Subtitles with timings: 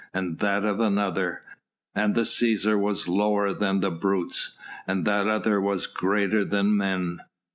[0.15, 1.43] and that of another...
[1.93, 7.21] and the Cæsar was lower than the brutes and that other was greater than men.